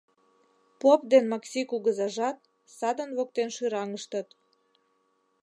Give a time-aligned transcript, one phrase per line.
[0.81, 2.37] Поп ден Максий кугызажат
[2.77, 4.27] садын воктен шӱраҥыштыт...